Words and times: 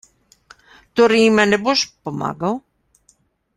Torej 0.99 1.21
jima 1.25 1.43
ne 1.51 1.61
boš 1.67 1.85
pomagal? 2.09 2.61